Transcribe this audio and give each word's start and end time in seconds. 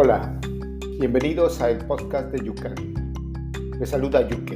Hola, 0.00 0.38
bienvenidos 1.00 1.60
al 1.60 1.84
podcast 1.88 2.30
de 2.30 2.46
Yuka. 2.46 2.72
Les 3.80 3.90
saluda 3.90 4.28
Yuke. 4.28 4.54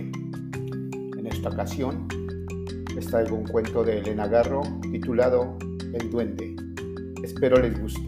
En 1.19 1.27
esta 1.27 1.49
ocasión 1.49 2.07
les 2.95 3.09
traigo 3.09 3.35
un 3.35 3.49
cuento 3.49 3.83
de 3.83 3.99
Elena 3.99 4.29
Garro 4.29 4.63
titulado 4.93 5.59
El 5.95 6.11
Duende. 6.13 6.55
Espero 7.25 7.59
les 7.59 7.77
guste. 7.77 8.01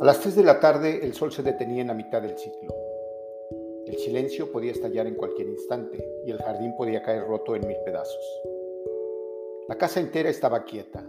A 0.00 0.04
las 0.04 0.20
3 0.20 0.36
de 0.36 0.44
la 0.44 0.60
tarde 0.60 1.04
el 1.04 1.14
sol 1.14 1.32
se 1.32 1.42
detenía 1.42 1.80
en 1.80 1.88
la 1.88 1.94
mitad 1.94 2.22
del 2.22 2.38
ciclo. 2.38 2.81
El 3.92 3.98
silencio 3.98 4.50
podía 4.50 4.72
estallar 4.72 5.06
en 5.06 5.16
cualquier 5.16 5.48
instante 5.48 6.02
y 6.24 6.30
el 6.30 6.38
jardín 6.38 6.74
podía 6.78 7.02
caer 7.02 7.26
roto 7.26 7.54
en 7.54 7.66
mil 7.66 7.76
pedazos. 7.84 8.24
La 9.68 9.76
casa 9.76 10.00
entera 10.00 10.30
estaba 10.30 10.64
quieta. 10.64 11.04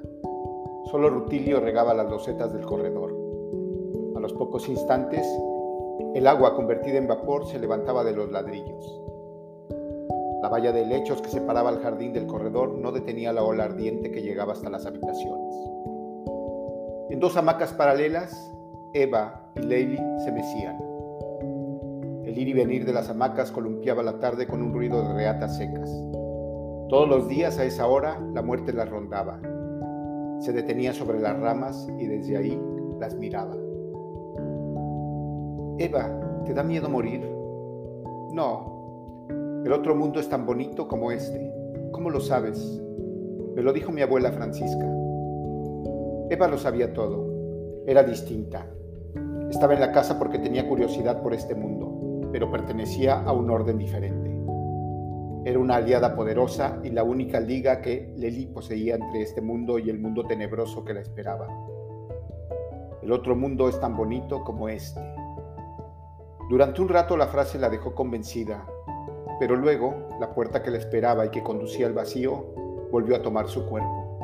Solo 0.92 1.09
Rutilio 1.09 1.62
regaba 1.62 1.94
las 1.94 2.09
losetas 2.09 2.52
del 2.52 2.66
corredor. 2.66 3.16
A 4.18 4.20
los 4.20 4.34
pocos 4.34 4.68
instantes, 4.68 5.26
el 6.14 6.28
agua 6.28 6.56
convertida 6.56 6.98
en 6.98 7.08
vapor 7.08 7.48
se 7.48 7.58
levantaba 7.58 8.04
de 8.04 8.12
los 8.12 8.30
ladrillos. 8.30 9.02
La 10.42 10.50
valla 10.50 10.73
de 10.73 10.86
lechos 10.86 11.22
que 11.22 11.30
separaba 11.30 11.70
el 11.70 11.80
jardín 11.80 12.12
del 12.12 12.28
corredor 12.28 12.78
no 12.78 12.92
detenía 12.92 13.31
la 13.31 13.45
ola 13.45 13.64
ardiente 13.64 14.12
que 14.12 14.23
llegaba 14.23 14.52
hasta 14.52 14.70
las 14.70 14.86
habitaciones. 14.86 15.56
En 17.12 17.20
dos 17.22 17.38
hamacas 17.38 17.72
paralelas, 17.72 18.52
Eva 18.94 19.54
y 19.56 19.61
Leili 19.61 20.02
se 20.26 20.34
mecían. 20.34 20.92
El 22.34 22.39
ir 22.39 22.48
y 22.48 22.53
venir 22.53 22.84
de 22.84 22.94
las 22.94 23.12
hamacas 23.12 23.52
columpiaba 23.52 24.02
la 24.02 24.20
tarde 24.20 24.48
con 24.48 24.64
un 24.64 24.73
ruido 24.73 25.08
de 25.08 25.14
reatas 25.14 25.56
secas. 25.56 25.88
Todos 26.89 27.08
los 27.08 27.28
días 27.28 27.59
a 27.59 27.64
esa 27.64 27.86
hora 27.86 28.20
la 28.34 28.42
muerte 28.42 28.73
las 28.73 28.89
rondaba. 28.89 29.39
Se 30.39 30.52
detenía 30.52 30.94
sobre 30.94 31.20
las 31.20 31.39
ramas 31.39 31.88
y 32.00 32.08
desde 32.08 32.38
ahí 32.38 32.59
las 33.00 33.14
miraba. 33.14 33.56
Eva, 35.78 36.42
¿te 36.44 36.56
da 36.56 36.64
miedo 36.64 36.89
morir? 36.89 37.22
No. 38.31 39.28
El 39.64 39.72
otro 39.72 39.95
mundo 39.95 40.20
es 40.20 40.28
tan 40.28 40.44
bonito 40.44 40.88
como 40.88 41.11
este. 41.11 41.54
¿Cómo 41.92 42.09
lo 42.09 42.20
sabes? 42.20 42.81
Me 43.54 43.61
lo 43.61 43.72
dijo 43.73 43.92
mi 43.92 44.02
abuela 44.02 44.31
Francisca. 44.31 44.92
Eva 46.31 46.48
lo 46.48 46.58
sabía 46.58 46.94
todo. 46.94 47.84
Era 47.86 48.02
distinta. 48.02 48.66
Estaba 49.52 49.76
en 49.76 49.81
la 49.81 49.92
casa 49.92 50.17
porque 50.17 50.39
tenía 50.39 50.67
curiosidad 50.67 51.22
por 51.22 51.36
este 51.36 51.54
mundo, 51.54 51.92
pero 52.34 52.50
pertenecía 52.50 53.22
a 53.22 53.31
un 53.31 53.52
orden 53.52 53.78
diferente. 53.78 54.31
Era 55.45 55.59
una 55.59 55.76
aliada 55.76 56.16
poderosa 56.16 56.80
y 56.84 56.89
la 56.89 57.03
única 57.03 57.39
liga 57.39 57.80
que 57.80 58.12
Lely 58.17 58.48
poseía 58.48 58.95
entre 58.95 59.22
este 59.22 59.39
mundo 59.39 59.78
y 59.78 59.92
el 59.92 60.00
mundo 60.00 60.26
tenebroso 60.26 60.84
que 60.84 60.95
la 60.95 61.02
esperaba. 61.02 61.48
El 63.04 63.11
otro 63.11 63.36
mundo 63.36 63.70
es 63.70 63.80
tan 63.80 63.95
bonito 63.95 64.44
como 64.44 64.67
este. 64.67 65.00
Durante 66.50 66.81
un 66.81 66.89
rato 66.89 67.16
la 67.17 67.28
frase 67.28 67.59
la 67.59 67.70
dejó 67.70 67.94
convencida, 67.94 68.66
pero 69.39 69.56
luego 69.56 69.94
la 70.20 70.34
puerta 70.34 70.64
que 70.64 70.72
la 70.72 70.80
esperaba 70.80 71.28
y 71.28 71.30
que 71.30 71.44
conducía 71.44 71.86
al 71.86 71.94
vacío 71.94 72.48
volvió 72.92 73.16
a 73.16 73.22
tomar 73.22 73.48
su 73.48 73.64
cuerpo. 73.67 74.17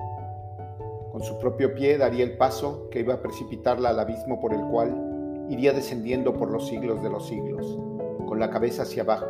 Con 1.12 1.22
su 1.22 1.38
propio 1.38 1.76
pie 1.76 2.00
daría 2.00 2.24
el 2.24 2.38
paso 2.38 2.90
que 2.90 3.02
iba 3.02 3.14
a 3.14 3.22
precipitarla 3.22 3.90
al 3.90 4.00
abismo 4.00 4.40
por 4.40 4.52
el 4.52 4.62
cual 4.62 5.46
iría 5.50 5.74
descendiendo 5.74 6.34
por 6.34 6.50
los 6.50 6.68
siglos 6.68 7.04
de 7.04 7.10
los 7.10 7.28
siglos, 7.28 7.78
con 8.30 8.40
la 8.40 8.52
cabeza 8.52 8.84
hacia 8.84 9.02
abajo, 9.02 9.26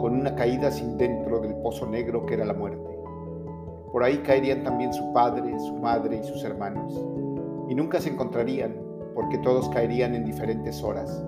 con 0.00 0.14
una 0.14 0.36
caída 0.36 0.70
sin 0.70 0.96
dentro 0.96 1.40
del 1.40 1.56
pozo 1.56 1.88
negro 1.88 2.24
que 2.24 2.34
era 2.34 2.44
la 2.44 2.54
muerte. 2.54 2.96
Por 3.90 4.04
ahí 4.04 4.18
caerían 4.18 4.62
también 4.62 4.94
su 4.94 5.12
padre, 5.12 5.58
su 5.58 5.74
madre 5.74 6.18
y 6.18 6.22
sus 6.22 6.44
hermanos, 6.44 7.04
y 7.68 7.74
nunca 7.74 8.00
se 8.00 8.10
encontrarían, 8.10 8.80
porque 9.16 9.38
todos 9.38 9.68
caerían 9.70 10.14
en 10.14 10.24
diferentes 10.24 10.84
horas. 10.84 11.20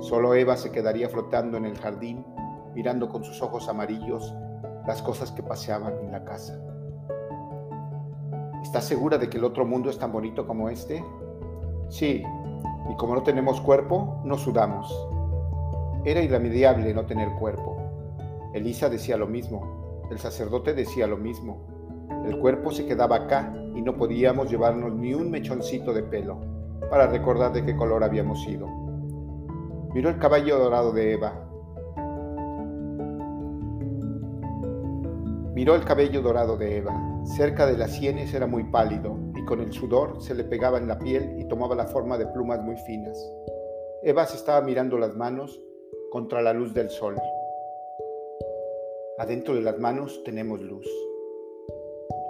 Solo 0.00 0.34
Eva 0.34 0.58
se 0.58 0.70
quedaría 0.70 1.08
flotando 1.08 1.56
en 1.56 1.64
el 1.64 1.78
jardín, 1.78 2.26
mirando 2.74 3.08
con 3.08 3.24
sus 3.24 3.40
ojos 3.40 3.66
amarillos 3.70 4.34
las 4.86 5.00
cosas 5.00 5.32
que 5.32 5.42
paseaban 5.42 5.94
en 6.02 6.12
la 6.12 6.24
casa. 6.24 6.62
¿Estás 8.62 8.84
segura 8.84 9.16
de 9.16 9.30
que 9.30 9.38
el 9.38 9.44
otro 9.44 9.64
mundo 9.64 9.88
es 9.88 9.98
tan 9.98 10.12
bonito 10.12 10.46
como 10.46 10.68
este? 10.68 11.02
Sí, 11.88 12.22
y 12.90 12.96
como 12.96 13.14
no 13.14 13.22
tenemos 13.22 13.62
cuerpo, 13.62 14.20
no 14.24 14.36
sudamos. 14.36 15.13
Era 16.04 16.20
irremediable 16.20 16.92
no 16.92 17.06
tener 17.06 17.28
cuerpo. 17.38 17.76
Elisa 18.52 18.88
decía 18.88 19.16
lo 19.16 19.26
mismo, 19.26 20.06
el 20.10 20.18
sacerdote 20.18 20.74
decía 20.74 21.06
lo 21.06 21.16
mismo. 21.16 21.66
El 22.26 22.38
cuerpo 22.38 22.70
se 22.70 22.86
quedaba 22.86 23.16
acá 23.16 23.54
y 23.74 23.82
no 23.82 23.96
podíamos 23.96 24.50
llevarnos 24.50 24.92
ni 24.94 25.14
un 25.14 25.30
mechoncito 25.30 25.92
de 25.92 26.02
pelo 26.02 26.40
para 26.90 27.06
recordar 27.06 27.52
de 27.52 27.64
qué 27.64 27.76
color 27.76 28.04
habíamos 28.04 28.42
sido. 28.44 28.68
Miró 29.94 30.10
el 30.10 30.18
caballo 30.18 30.58
dorado 30.58 30.92
de 30.92 31.12
Eva. 31.12 31.48
Miró 35.54 35.74
el 35.74 35.84
cabello 35.84 36.20
dorado 36.20 36.56
de 36.56 36.78
Eva. 36.78 37.22
Cerca 37.24 37.64
de 37.66 37.78
las 37.78 37.92
sienes 37.92 38.34
era 38.34 38.46
muy 38.46 38.64
pálido, 38.64 39.16
con 39.44 39.60
el 39.60 39.72
sudor 39.72 40.20
se 40.20 40.34
le 40.34 40.44
pegaba 40.44 40.78
en 40.78 40.88
la 40.88 40.98
piel 40.98 41.36
y 41.38 41.44
tomaba 41.46 41.74
la 41.74 41.86
forma 41.86 42.18
de 42.18 42.26
plumas 42.26 42.60
muy 42.62 42.76
finas. 42.78 43.18
Eva 44.02 44.26
se 44.26 44.36
estaba 44.36 44.60
mirando 44.62 44.98
las 44.98 45.14
manos 45.16 45.60
contra 46.14 46.40
la 46.40 46.52
luz 46.52 46.72
del 46.72 46.90
sol. 46.90 47.16
Adentro 49.18 49.56
de 49.56 49.62
las 49.62 49.80
manos 49.80 50.22
tenemos 50.22 50.60
luz. 50.60 50.88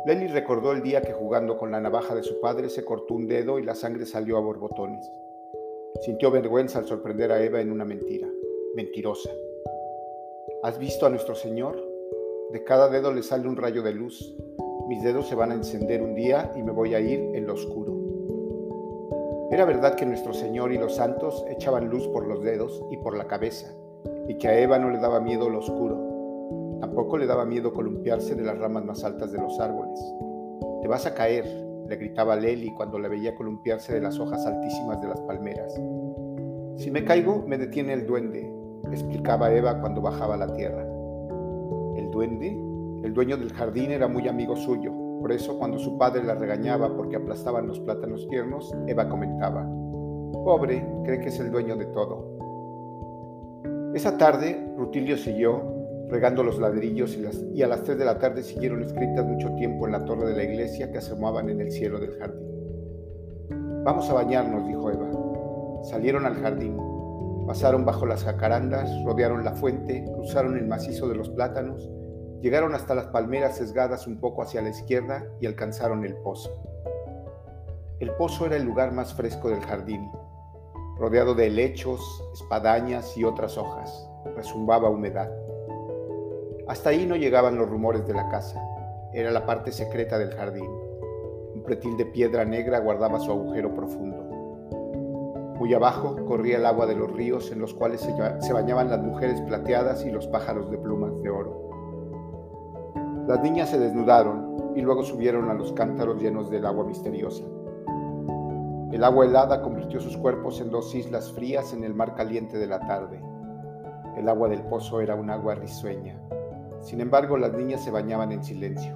Lenny 0.06 0.26
recordó 0.26 0.72
el 0.72 0.82
día 0.82 1.02
que 1.02 1.12
jugando 1.12 1.58
con 1.58 1.70
la 1.70 1.82
navaja 1.82 2.14
de 2.14 2.22
su 2.22 2.40
padre 2.40 2.70
se 2.70 2.82
cortó 2.82 3.12
un 3.12 3.28
dedo 3.28 3.58
y 3.58 3.62
la 3.62 3.74
sangre 3.74 4.06
salió 4.06 4.38
a 4.38 4.40
borbotones. 4.40 5.12
Sintió 6.00 6.30
vergüenza 6.30 6.78
al 6.78 6.86
sorprender 6.86 7.30
a 7.30 7.44
Eva 7.44 7.60
en 7.60 7.70
una 7.70 7.84
mentira, 7.84 8.26
mentirosa. 8.74 9.28
¿Has 10.62 10.78
visto 10.78 11.04
a 11.04 11.10
nuestro 11.10 11.34
Señor? 11.34 11.76
De 12.52 12.64
cada 12.64 12.88
dedo 12.88 13.12
le 13.12 13.22
sale 13.22 13.46
un 13.46 13.56
rayo 13.58 13.82
de 13.82 13.92
luz. 13.92 14.34
Mis 14.88 15.04
dedos 15.04 15.28
se 15.28 15.34
van 15.34 15.50
a 15.50 15.56
encender 15.56 16.00
un 16.00 16.14
día 16.14 16.50
y 16.56 16.62
me 16.62 16.72
voy 16.72 16.94
a 16.94 17.00
ir 17.00 17.20
en 17.34 17.46
lo 17.46 17.52
oscuro. 17.52 18.03
Era 19.50 19.64
verdad 19.64 19.94
que 19.94 20.06
nuestro 20.06 20.32
Señor 20.32 20.72
y 20.72 20.78
los 20.78 20.96
santos 20.96 21.44
echaban 21.48 21.88
luz 21.88 22.08
por 22.08 22.26
los 22.26 22.42
dedos 22.42 22.82
y 22.90 22.96
por 22.96 23.16
la 23.16 23.26
cabeza, 23.26 23.72
y 24.26 24.38
que 24.38 24.48
a 24.48 24.58
Eva 24.58 24.78
no 24.78 24.90
le 24.90 24.98
daba 24.98 25.20
miedo 25.20 25.50
lo 25.50 25.58
oscuro. 25.58 26.78
Tampoco 26.80 27.18
le 27.18 27.26
daba 27.26 27.44
miedo 27.44 27.72
columpiarse 27.72 28.34
de 28.34 28.42
las 28.42 28.58
ramas 28.58 28.84
más 28.84 29.04
altas 29.04 29.32
de 29.32 29.38
los 29.38 29.60
árboles. 29.60 30.00
Te 30.82 30.88
vas 30.88 31.06
a 31.06 31.14
caer, 31.14 31.44
le 31.88 31.96
gritaba 31.96 32.36
Leli 32.36 32.74
cuando 32.74 32.98
la 32.98 33.08
veía 33.08 33.34
columpiarse 33.34 33.94
de 33.94 34.00
las 34.00 34.18
hojas 34.18 34.44
altísimas 34.46 35.00
de 35.00 35.08
las 35.08 35.20
palmeras. 35.22 35.74
Si 36.76 36.90
me 36.90 37.04
caigo, 37.04 37.44
me 37.46 37.58
detiene 37.58 37.92
el 37.92 38.06
duende, 38.06 38.52
explicaba 38.90 39.52
Eva 39.52 39.80
cuando 39.80 40.00
bajaba 40.00 40.34
a 40.34 40.38
la 40.38 40.52
tierra. 40.52 40.82
¿El 41.96 42.10
duende? 42.10 42.48
El 43.04 43.12
dueño 43.12 43.36
del 43.36 43.52
jardín 43.52 43.90
era 43.92 44.08
muy 44.08 44.26
amigo 44.26 44.56
suyo, 44.56 44.92
por 45.24 45.32
eso 45.32 45.58
cuando 45.58 45.78
su 45.78 45.96
padre 45.96 46.22
la 46.22 46.34
regañaba 46.34 46.94
porque 46.94 47.16
aplastaban 47.16 47.66
los 47.66 47.80
plátanos 47.80 48.28
tiernos, 48.28 48.76
Eva 48.86 49.08
comentaba, 49.08 49.66
Pobre, 50.44 50.86
cree 51.02 51.18
que 51.20 51.28
es 51.28 51.40
el 51.40 51.50
dueño 51.50 51.76
de 51.76 51.86
todo. 51.86 52.36
Esa 53.94 54.18
tarde, 54.18 54.74
Rutilio 54.76 55.16
siguió 55.16 55.62
regando 56.10 56.42
los 56.42 56.58
ladrillos 56.58 57.16
y, 57.54 57.62
a 57.62 57.68
las 57.68 57.82
tres 57.84 57.96
de 57.96 58.04
la 58.04 58.18
tarde 58.18 58.42
siguieron 58.42 58.82
escritas 58.82 59.24
mucho 59.24 59.48
tiempo 59.54 59.86
en 59.86 59.92
la 59.92 60.04
torre 60.04 60.26
de 60.26 60.36
la 60.36 60.42
iglesia 60.42 60.92
que 60.92 60.98
asomaban 60.98 61.48
en 61.48 61.62
el 61.62 61.72
cielo 61.72 61.98
del 61.98 62.18
jardín. 62.18 62.46
Vamos 63.82 64.10
a 64.10 64.12
bañarnos, 64.12 64.68
dijo 64.68 64.90
Eva. 64.90 65.10
Salieron 65.84 66.26
al 66.26 66.34
jardín, 66.34 66.76
pasaron 67.46 67.86
bajo 67.86 68.04
las 68.04 68.24
jacarandas, 68.24 68.90
rodearon 69.06 69.42
la 69.42 69.52
fuente, 69.52 70.04
cruzaron 70.16 70.58
el 70.58 70.66
macizo 70.66 71.08
de 71.08 71.14
los 71.14 71.30
plátanos, 71.30 71.88
Llegaron 72.44 72.74
hasta 72.74 72.94
las 72.94 73.06
palmeras 73.06 73.56
sesgadas 73.56 74.06
un 74.06 74.20
poco 74.20 74.42
hacia 74.42 74.60
la 74.60 74.68
izquierda 74.68 75.24
y 75.40 75.46
alcanzaron 75.46 76.04
el 76.04 76.14
pozo. 76.16 76.50
El 78.00 78.10
pozo 78.16 78.44
era 78.44 78.56
el 78.56 78.64
lugar 78.64 78.92
más 78.92 79.14
fresco 79.14 79.48
del 79.48 79.62
jardín, 79.62 80.10
rodeado 80.98 81.34
de 81.34 81.46
helechos, 81.46 82.02
espadañas 82.34 83.16
y 83.16 83.24
otras 83.24 83.56
hojas. 83.56 84.10
Resumbaba 84.36 84.90
humedad. 84.90 85.32
Hasta 86.68 86.90
ahí 86.90 87.06
no 87.06 87.16
llegaban 87.16 87.56
los 87.56 87.66
rumores 87.66 88.06
de 88.06 88.12
la 88.12 88.28
casa. 88.28 88.62
Era 89.14 89.30
la 89.30 89.46
parte 89.46 89.72
secreta 89.72 90.18
del 90.18 90.34
jardín. 90.34 90.70
Un 91.54 91.62
pretil 91.64 91.96
de 91.96 92.04
piedra 92.04 92.44
negra 92.44 92.78
guardaba 92.80 93.20
su 93.20 93.30
agujero 93.30 93.74
profundo. 93.74 94.22
Muy 95.56 95.72
abajo 95.72 96.14
corría 96.26 96.58
el 96.58 96.66
agua 96.66 96.84
de 96.84 96.94
los 96.94 97.10
ríos 97.10 97.50
en 97.52 97.60
los 97.60 97.72
cuales 97.72 98.02
se 98.02 98.52
bañaban 98.52 98.90
las 98.90 99.00
mujeres 99.00 99.40
plateadas 99.40 100.04
y 100.04 100.10
los 100.10 100.26
pájaros 100.26 100.70
de 100.70 100.76
oro. 100.76 101.13
Las 103.26 103.40
niñas 103.40 103.70
se 103.70 103.78
desnudaron 103.78 104.74
y 104.76 104.82
luego 104.82 105.02
subieron 105.02 105.48
a 105.48 105.54
los 105.54 105.72
cántaros 105.72 106.20
llenos 106.20 106.50
del 106.50 106.66
agua 106.66 106.84
misteriosa. 106.84 107.42
El 108.92 109.02
agua 109.02 109.24
helada 109.24 109.62
convirtió 109.62 109.98
sus 109.98 110.16
cuerpos 110.18 110.60
en 110.60 110.70
dos 110.70 110.94
islas 110.94 111.32
frías 111.32 111.72
en 111.72 111.84
el 111.84 111.94
mar 111.94 112.14
caliente 112.14 112.58
de 112.58 112.66
la 112.66 112.80
tarde. 112.80 113.22
El 114.14 114.28
agua 114.28 114.48
del 114.48 114.62
pozo 114.64 115.00
era 115.00 115.14
un 115.14 115.30
agua 115.30 115.54
risueña. 115.54 116.20
Sin 116.82 117.00
embargo, 117.00 117.38
las 117.38 117.54
niñas 117.54 117.82
se 117.82 117.90
bañaban 117.90 118.30
en 118.30 118.44
silencio. 118.44 118.94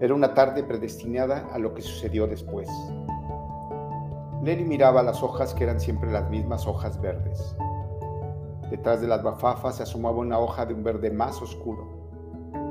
Era 0.00 0.14
una 0.14 0.34
tarde 0.34 0.62
predestinada 0.62 1.48
a 1.50 1.58
lo 1.58 1.72
que 1.72 1.80
sucedió 1.80 2.26
después. 2.26 2.68
Nelly 4.42 4.64
miraba 4.64 5.02
las 5.02 5.22
hojas 5.22 5.54
que 5.54 5.64
eran 5.64 5.80
siempre 5.80 6.12
las 6.12 6.28
mismas 6.28 6.66
hojas 6.66 7.00
verdes. 7.00 7.56
Detrás 8.68 9.00
de 9.00 9.08
las 9.08 9.22
bafafas 9.22 9.76
se 9.76 9.84
asomaba 9.84 10.18
una 10.18 10.38
hoja 10.38 10.66
de 10.66 10.74
un 10.74 10.84
verde 10.84 11.10
más 11.10 11.40
oscuro. 11.40 12.03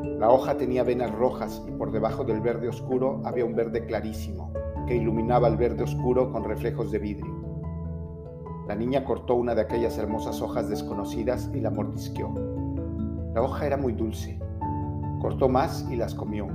La 0.04 0.30
hoja 0.30 0.58
tenía 0.58 0.84
venas 0.84 1.12
rojas 1.12 1.62
y 1.68 1.72
por 1.72 1.92
debajo 1.92 2.24
del 2.24 2.42
verde 2.42 2.68
oscuro 2.68 3.22
había 3.24 3.46
un 3.46 3.56
verde 3.56 3.86
clarísimo 3.86 4.52
que 4.86 4.96
iluminaba 4.96 5.48
el 5.48 5.58
verde 5.58 5.84
oscuro 5.84 6.32
con 6.32 6.44
reflejos 6.44 6.92
de 6.92 7.00
vidrio. 7.00 7.34
La 8.68 8.76
niña 8.76 9.04
cortó 9.04 9.36
una 9.36 9.56
de 9.56 9.62
aquellas 9.62 9.98
hermosas 9.98 10.42
hojas 10.42 10.70
desconocidas 10.70 11.50
y 11.54 11.60
la 11.60 11.70
mordisqueó. 11.70 12.34
La 13.34 13.42
hoja 13.42 13.66
era 13.66 13.78
muy 13.78 13.94
dulce. 13.94 14.40
Cortó 15.22 15.50
más 15.50 15.86
y 15.90 15.96
las 15.96 16.14
comió. 16.14 16.48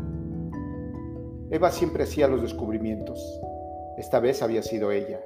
Eva 1.51 1.71
siempre 1.71 2.05
hacía 2.05 2.29
los 2.29 2.43
descubrimientos. 2.43 3.41
Esta 3.97 4.21
vez 4.21 4.43
había 4.43 4.63
sido 4.63 4.93
ella. 4.93 5.21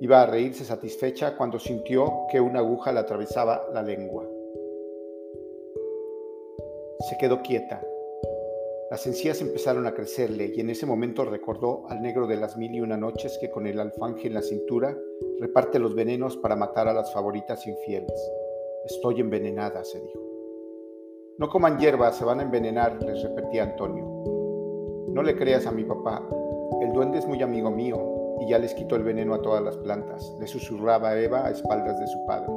Iba 0.00 0.22
a 0.22 0.26
reírse 0.26 0.64
satisfecha 0.64 1.36
cuando 1.36 1.58
sintió 1.58 2.26
que 2.30 2.40
una 2.40 2.60
aguja 2.60 2.92
le 2.92 3.00
atravesaba 3.00 3.62
la 3.72 3.82
lengua. 3.82 4.24
Se 7.00 7.16
quedó 7.16 7.40
quieta. 7.40 7.82
Las 8.90 9.06
encías 9.06 9.40
empezaron 9.40 9.86
a 9.86 9.94
crecerle 9.94 10.52
y 10.54 10.60
en 10.60 10.68
ese 10.68 10.84
momento 10.84 11.24
recordó 11.24 11.84
al 11.88 12.02
negro 12.02 12.26
de 12.26 12.36
las 12.36 12.58
mil 12.58 12.74
y 12.74 12.80
una 12.80 12.98
noches 12.98 13.38
que 13.40 13.50
con 13.50 13.66
el 13.66 13.80
alfanje 13.80 14.26
en 14.26 14.34
la 14.34 14.42
cintura 14.42 14.94
reparte 15.40 15.78
los 15.78 15.94
venenos 15.94 16.36
para 16.36 16.56
matar 16.56 16.88
a 16.88 16.92
las 16.92 17.10
favoritas 17.12 17.66
infieles. 17.66 18.30
Estoy 18.84 19.20
envenenada, 19.20 19.82
se 19.82 19.98
dijo. 20.00 20.20
No 21.38 21.48
coman 21.48 21.78
hierba, 21.78 22.12
se 22.12 22.24
van 22.26 22.40
a 22.40 22.42
envenenar, 22.42 23.02
les 23.02 23.22
repetía 23.22 23.62
Antonio. 23.62 24.04
No 25.08 25.22
le 25.22 25.36
creas 25.36 25.66
a 25.66 25.72
mi 25.72 25.84
papá, 25.84 26.28
el 26.82 26.92
duende 26.92 27.18
es 27.18 27.26
muy 27.26 27.42
amigo 27.42 27.70
mío 27.70 28.36
y 28.40 28.50
ya 28.50 28.58
les 28.58 28.74
quitó 28.74 28.96
el 28.96 29.04
veneno 29.04 29.34
a 29.34 29.40
todas 29.40 29.62
las 29.62 29.78
plantas, 29.78 30.36
le 30.38 30.46
susurraba 30.46 31.18
Eva 31.18 31.46
a 31.46 31.50
espaldas 31.50 31.98
de 31.98 32.06
su 32.06 32.26
padre. 32.26 32.52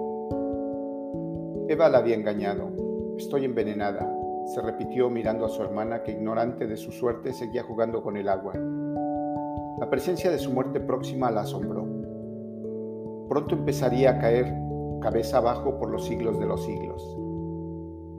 Eva 1.69 1.87
la 1.87 1.99
había 1.99 2.15
engañado. 2.15 2.71
Estoy 3.17 3.45
envenenada, 3.45 4.11
se 4.45 4.61
repitió 4.61 5.09
mirando 5.09 5.45
a 5.45 5.49
su 5.49 5.61
hermana 5.61 6.03
que, 6.03 6.11
ignorante 6.11 6.67
de 6.67 6.77
su 6.77 6.91
suerte, 6.91 7.33
seguía 7.33 7.63
jugando 7.63 8.01
con 8.03 8.17
el 8.17 8.27
agua. 8.27 8.53
La 9.79 9.89
presencia 9.89 10.29
de 10.29 10.39
su 10.39 10.51
muerte 10.51 10.79
próxima 10.79 11.31
la 11.31 11.41
asombró. 11.41 11.85
Pronto 13.27 13.55
empezaría 13.55 14.11
a 14.11 14.19
caer 14.19 14.53
cabeza 15.01 15.37
abajo 15.37 15.77
por 15.77 15.89
los 15.89 16.05
siglos 16.05 16.39
de 16.39 16.45
los 16.45 16.63
siglos. 16.63 17.17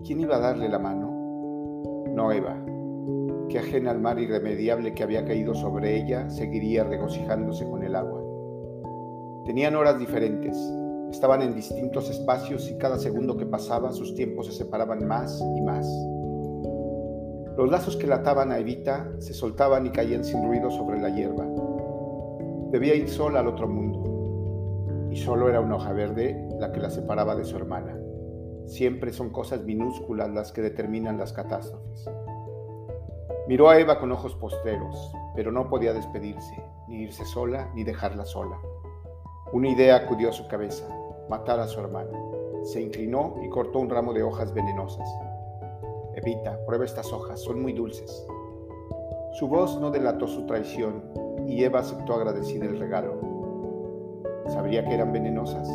¿Quién 0.04 0.20
iba 0.20 0.36
a 0.36 0.40
darle 0.40 0.68
la 0.68 0.78
mano? 0.78 1.10
No 2.08 2.32
Eva, 2.32 2.62
que 3.48 3.58
ajena 3.58 3.90
al 3.90 4.00
mar 4.00 4.18
irremediable 4.18 4.94
que 4.94 5.02
había 5.02 5.24
caído 5.24 5.54
sobre 5.54 5.96
ella, 5.96 6.28
seguiría 6.28 6.84
regocijándose 6.84 7.68
con 7.68 7.82
el 7.82 7.96
agua. 7.96 8.22
Tenían 9.44 9.76
horas 9.76 9.98
diferentes, 9.98 10.56
estaban 11.10 11.42
en 11.42 11.54
distintos 11.54 12.10
espacios 12.10 12.70
y 12.70 12.76
cada 12.76 12.98
segundo 12.98 13.36
que 13.36 13.46
pasaba 13.46 13.92
sus 13.92 14.14
tiempos 14.14 14.46
se 14.46 14.52
separaban 14.52 15.06
más 15.06 15.42
y 15.56 15.60
más. 15.62 15.86
Los 17.56 17.70
lazos 17.70 17.96
que 17.96 18.08
la 18.08 18.16
ataban 18.16 18.50
a 18.50 18.58
Evita 18.58 19.12
se 19.18 19.32
soltaban 19.32 19.86
y 19.86 19.90
caían 19.90 20.24
sin 20.24 20.44
ruido 20.44 20.70
sobre 20.72 21.00
la 21.00 21.08
hierba. 21.08 21.46
Debía 22.70 22.96
ir 22.96 23.08
sola 23.08 23.40
al 23.40 23.46
otro 23.46 23.68
mundo. 23.68 25.08
Y 25.10 25.16
solo 25.16 25.48
era 25.48 25.60
una 25.60 25.76
hoja 25.76 25.92
verde 25.92 26.48
la 26.58 26.72
que 26.72 26.80
la 26.80 26.90
separaba 26.90 27.36
de 27.36 27.44
su 27.44 27.56
hermana. 27.56 27.96
Siempre 28.66 29.12
son 29.12 29.30
cosas 29.30 29.62
minúsculas 29.62 30.30
las 30.30 30.50
que 30.50 30.62
determinan 30.62 31.16
las 31.16 31.32
catástrofes. 31.32 32.10
Miró 33.46 33.68
a 33.68 33.78
Eva 33.78 34.00
con 34.00 34.10
ojos 34.10 34.34
posteros, 34.34 35.14
pero 35.36 35.52
no 35.52 35.68
podía 35.68 35.92
despedirse, 35.92 36.60
ni 36.88 37.02
irse 37.02 37.24
sola, 37.24 37.70
ni 37.74 37.84
dejarla 37.84 38.24
sola. 38.24 38.58
Una 39.52 39.68
idea 39.68 39.94
acudió 39.96 40.30
a 40.30 40.32
su 40.32 40.48
cabeza, 40.48 40.88
matar 41.28 41.60
a 41.60 41.68
su 41.68 41.78
hermana. 41.78 42.18
Se 42.64 42.80
inclinó 42.80 43.36
y 43.44 43.48
cortó 43.48 43.78
un 43.78 43.90
ramo 43.90 44.12
de 44.12 44.24
hojas 44.24 44.52
venenosas. 44.52 45.08
Evita, 46.16 46.64
prueba 46.64 46.84
estas 46.84 47.12
hojas, 47.12 47.40
son 47.40 47.60
muy 47.60 47.72
dulces. 47.72 48.24
Su 49.32 49.48
voz 49.48 49.80
no 49.80 49.90
delató 49.90 50.28
su 50.28 50.46
traición 50.46 51.02
y 51.48 51.64
Eva 51.64 51.80
aceptó 51.80 52.14
agradecida 52.14 52.66
el 52.66 52.78
regalo. 52.78 53.14
¿Sabría 54.46 54.84
que 54.84 54.94
eran 54.94 55.12
venenosas? 55.12 55.68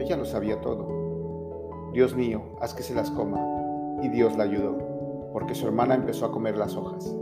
Ella 0.00 0.16
lo 0.16 0.24
sabía 0.24 0.60
todo. 0.60 1.90
Dios 1.92 2.16
mío, 2.16 2.42
haz 2.60 2.74
que 2.74 2.82
se 2.82 2.94
las 2.94 3.12
coma. 3.12 3.46
Y 4.02 4.08
Dios 4.08 4.36
la 4.36 4.44
ayudó, 4.44 4.76
porque 5.32 5.54
su 5.54 5.66
hermana 5.66 5.94
empezó 5.94 6.26
a 6.26 6.32
comer 6.32 6.56
las 6.56 6.74
hojas. 6.74 7.14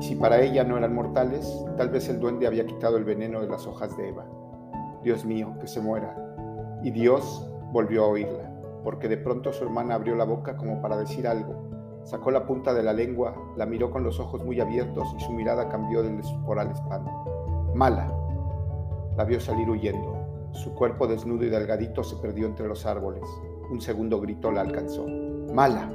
Y 0.00 0.02
si 0.02 0.16
para 0.16 0.40
ella 0.40 0.64
no 0.64 0.76
eran 0.76 0.94
mortales, 0.94 1.64
tal 1.76 1.90
vez 1.90 2.08
el 2.08 2.18
duende 2.18 2.48
había 2.48 2.66
quitado 2.66 2.96
el 2.96 3.04
veneno 3.04 3.40
de 3.40 3.46
las 3.46 3.68
hojas 3.68 3.96
de 3.96 4.08
Eva. 4.08 4.26
Dios 5.04 5.24
mío, 5.24 5.54
que 5.60 5.68
se 5.68 5.80
muera. 5.80 6.16
Y 6.82 6.90
Dios 6.90 7.48
volvió 7.70 8.04
a 8.04 8.08
oírla 8.08 8.51
porque 8.82 9.08
de 9.08 9.16
pronto 9.16 9.52
su 9.52 9.64
hermana 9.64 9.94
abrió 9.94 10.14
la 10.14 10.24
boca 10.24 10.56
como 10.56 10.80
para 10.80 10.96
decir 10.96 11.26
algo. 11.26 11.54
Sacó 12.04 12.30
la 12.30 12.46
punta 12.46 12.74
de 12.74 12.82
la 12.82 12.92
lengua, 12.92 13.34
la 13.56 13.66
miró 13.66 13.90
con 13.90 14.02
los 14.02 14.18
ojos 14.18 14.44
muy 14.44 14.60
abiertos 14.60 15.14
y 15.16 15.20
su 15.20 15.32
mirada 15.32 15.68
cambió 15.68 16.02
del 16.02 16.18
estupor 16.18 16.58
al 16.58 16.70
espanto. 16.70 17.10
Mala. 17.74 18.12
La 19.16 19.24
vio 19.24 19.40
salir 19.40 19.68
huyendo. 19.70 20.16
Su 20.52 20.74
cuerpo 20.74 21.06
desnudo 21.06 21.44
y 21.44 21.48
delgadito 21.48 22.02
se 22.02 22.16
perdió 22.16 22.46
entre 22.46 22.66
los 22.66 22.84
árboles. 22.86 23.24
Un 23.70 23.80
segundo 23.80 24.20
grito 24.20 24.50
la 24.50 24.62
alcanzó. 24.62 25.06
Mala. 25.52 25.90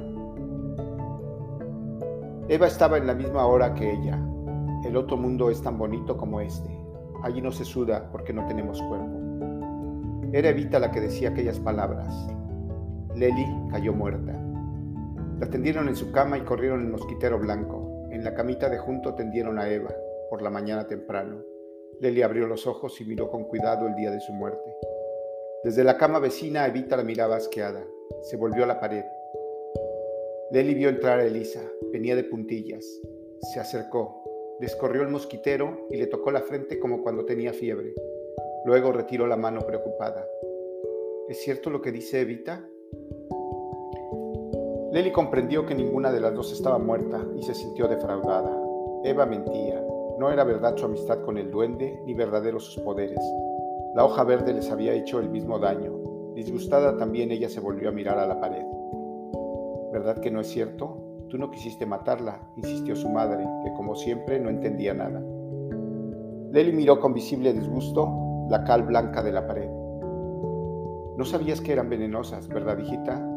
Eva 2.48 2.66
estaba 2.66 2.96
en 2.96 3.06
la 3.06 3.14
misma 3.14 3.46
hora 3.46 3.74
que 3.74 3.92
ella. 3.92 4.18
El 4.84 4.96
otro 4.96 5.16
mundo 5.16 5.50
es 5.50 5.62
tan 5.62 5.76
bonito 5.76 6.16
como 6.16 6.40
este. 6.40 6.70
Allí 7.22 7.42
no 7.42 7.52
se 7.52 7.64
suda 7.64 8.08
porque 8.10 8.32
no 8.32 8.46
tenemos 8.46 8.80
cuerpo. 8.82 9.18
Era 10.32 10.48
Evita 10.48 10.78
la 10.78 10.90
que 10.90 11.00
decía 11.00 11.30
aquellas 11.30 11.58
palabras, 11.58 12.28
Lely 13.14 13.46
cayó 13.70 13.92
muerta. 13.92 14.32
La 15.40 15.48
tendieron 15.48 15.88
en 15.88 15.96
su 15.96 16.12
cama 16.12 16.38
y 16.38 16.42
corrieron 16.42 16.80
el 16.82 16.88
mosquitero 16.88 17.38
blanco. 17.38 18.08
En 18.10 18.24
la 18.24 18.34
camita 18.34 18.68
de 18.68 18.78
junto 18.78 19.14
tendieron 19.14 19.58
a 19.58 19.70
Eva, 19.70 19.94
por 20.30 20.42
la 20.42 20.50
mañana 20.50 20.86
temprano. 20.86 21.42
Lely 22.00 22.22
abrió 22.22 22.46
los 22.46 22.66
ojos 22.66 23.00
y 23.00 23.04
miró 23.04 23.30
con 23.30 23.44
cuidado 23.44 23.86
el 23.86 23.94
día 23.94 24.10
de 24.10 24.20
su 24.20 24.32
muerte. 24.32 24.74
Desde 25.64 25.84
la 25.84 25.96
cama 25.96 26.18
vecina, 26.18 26.66
Evita 26.66 26.96
la 26.96 27.02
miraba 27.02 27.36
asqueada. 27.36 27.84
Se 28.22 28.36
volvió 28.36 28.64
a 28.64 28.68
la 28.68 28.80
pared. 28.80 29.04
Lely 30.50 30.74
vio 30.74 30.88
entrar 30.88 31.18
a 31.18 31.24
Elisa. 31.24 31.62
Venía 31.92 32.16
de 32.16 32.24
puntillas. 32.24 32.84
Se 33.52 33.60
acercó, 33.60 34.22
descorrió 34.60 35.02
el 35.02 35.08
mosquitero 35.08 35.86
y 35.90 35.96
le 35.96 36.06
tocó 36.06 36.30
la 36.30 36.40
frente 36.40 36.78
como 36.78 37.02
cuando 37.02 37.24
tenía 37.24 37.52
fiebre. 37.52 37.94
Luego 38.64 38.92
retiró 38.92 39.26
la 39.26 39.36
mano 39.36 39.60
preocupada. 39.60 40.26
¿Es 41.28 41.42
cierto 41.42 41.70
lo 41.70 41.80
que 41.82 41.92
dice 41.92 42.20
Evita? 42.20 42.68
Lely 44.98 45.12
comprendió 45.12 45.64
que 45.64 45.76
ninguna 45.76 46.10
de 46.10 46.18
las 46.18 46.34
dos 46.34 46.50
estaba 46.50 46.76
muerta 46.76 47.24
y 47.36 47.44
se 47.44 47.54
sintió 47.54 47.86
defraudada. 47.86 48.50
Eva 49.04 49.26
mentía. 49.26 49.80
No 50.18 50.32
era 50.32 50.42
verdad 50.42 50.76
su 50.76 50.86
amistad 50.86 51.22
con 51.22 51.38
el 51.38 51.52
duende 51.52 52.02
ni 52.04 52.14
verdaderos 52.14 52.64
sus 52.64 52.82
poderes. 52.82 53.20
La 53.94 54.04
hoja 54.04 54.24
verde 54.24 54.52
les 54.52 54.68
había 54.72 54.94
hecho 54.94 55.20
el 55.20 55.30
mismo 55.30 55.60
daño. 55.60 55.92
Disgustada 56.34 56.96
también 56.96 57.30
ella 57.30 57.48
se 57.48 57.60
volvió 57.60 57.90
a 57.90 57.92
mirar 57.92 58.18
a 58.18 58.26
la 58.26 58.40
pared. 58.40 58.64
¿Verdad 59.92 60.18
que 60.18 60.32
no 60.32 60.40
es 60.40 60.48
cierto? 60.48 60.96
Tú 61.28 61.38
no 61.38 61.52
quisiste 61.52 61.86
matarla, 61.86 62.40
insistió 62.56 62.96
su 62.96 63.08
madre, 63.08 63.46
que 63.62 63.72
como 63.74 63.94
siempre 63.94 64.40
no 64.40 64.50
entendía 64.50 64.94
nada. 64.94 65.22
Lely 66.50 66.72
miró 66.72 66.98
con 66.98 67.14
visible 67.14 67.52
disgusto 67.52 68.48
la 68.50 68.64
cal 68.64 68.82
blanca 68.82 69.22
de 69.22 69.30
la 69.30 69.46
pared. 69.46 69.70
No 71.16 71.24
sabías 71.24 71.60
que 71.60 71.72
eran 71.72 71.88
venenosas, 71.88 72.48
¿verdad, 72.48 72.76
hijita? 72.80 73.27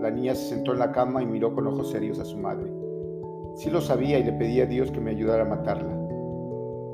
La 0.00 0.10
niña 0.10 0.34
se 0.34 0.48
sentó 0.48 0.72
en 0.72 0.78
la 0.78 0.92
cama 0.92 1.22
y 1.22 1.26
miró 1.26 1.54
con 1.54 1.66
ojos 1.66 1.90
serios 1.90 2.18
a 2.18 2.24
su 2.24 2.38
madre. 2.38 2.72
Sí 3.56 3.68
lo 3.68 3.82
sabía 3.82 4.18
y 4.18 4.24
le 4.24 4.32
pedí 4.32 4.58
a 4.62 4.66
Dios 4.66 4.90
que 4.90 4.98
me 4.98 5.10
ayudara 5.10 5.42
a 5.42 5.48
matarla. 5.48 5.94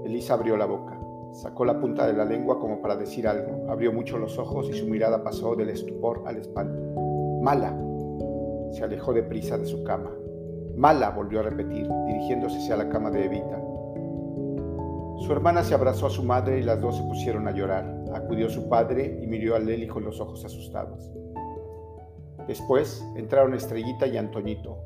Elisa 0.04 0.34
abrió 0.34 0.56
la 0.56 0.66
boca, 0.66 0.98
sacó 1.32 1.64
la 1.64 1.78
punta 1.78 2.04
de 2.08 2.14
la 2.14 2.24
lengua 2.24 2.58
como 2.58 2.82
para 2.82 2.96
decir 2.96 3.28
algo, 3.28 3.70
abrió 3.70 3.92
mucho 3.92 4.18
los 4.18 4.36
ojos 4.40 4.68
y 4.70 4.72
su 4.72 4.86
mirada 4.86 5.22
pasó 5.22 5.54
del 5.54 5.70
estupor 5.70 6.24
al 6.26 6.38
espanto. 6.38 6.82
Mala. 7.40 7.78
Se 8.72 8.82
alejó 8.82 9.12
deprisa 9.12 9.56
de 9.56 9.66
su 9.66 9.84
cama. 9.84 10.10
Mala, 10.74 11.10
volvió 11.10 11.38
a 11.38 11.44
repetir, 11.44 11.88
dirigiéndose 12.08 12.58
hacia 12.58 12.76
la 12.76 12.88
cama 12.88 13.12
de 13.12 13.24
Evita. 13.24 13.62
Su 15.18 15.32
hermana 15.32 15.62
se 15.62 15.74
abrazó 15.74 16.06
a 16.06 16.10
su 16.10 16.24
madre 16.24 16.58
y 16.58 16.62
las 16.62 16.80
dos 16.80 16.96
se 16.96 17.04
pusieron 17.04 17.46
a 17.46 17.52
llorar. 17.52 18.02
Acudió 18.12 18.50
su 18.50 18.68
padre 18.68 19.20
y 19.22 19.28
miró 19.28 19.54
a 19.54 19.60
Leli 19.60 19.86
con 19.86 20.04
los 20.04 20.20
ojos 20.20 20.44
asustados. 20.44 21.12
Después 22.46 23.04
entraron 23.16 23.54
Estrellita 23.54 24.06
y 24.06 24.16
Antoñito. 24.16 24.78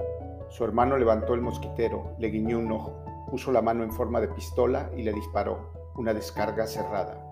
Su 0.49 0.65
hermano 0.65 0.97
levantó 0.97 1.35
el 1.35 1.43
mosquitero, 1.43 2.15
le 2.19 2.29
guiñó 2.29 2.59
un 2.59 2.73
ojo, 2.73 2.93
puso 3.31 3.53
la 3.53 3.63
mano 3.63 3.85
en 3.85 3.93
forma 3.93 4.21
de 4.21 4.29
pistola 4.29 4.91
y 4.97 5.03
le 5.03 5.13
disparó, 5.13 5.71
una 5.97 6.15
descarga 6.15 6.67
cerrada. 6.67 7.23